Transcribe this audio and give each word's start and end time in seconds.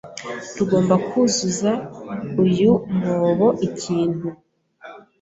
Tugomba 0.55 0.95
kuzuza 1.07 1.71
uyu 2.45 2.71
mwobo 2.95 3.47
ikintu. 3.67 4.27